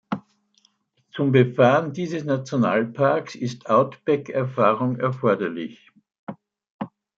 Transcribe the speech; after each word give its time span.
Zum 1.11 1.31
Befahren 1.31 1.93
dieses 1.93 2.23
Nationalparks 2.23 3.35
ist 3.35 3.69
Outback-Erfahrung 3.69 4.97
erforderlich. 4.97 5.91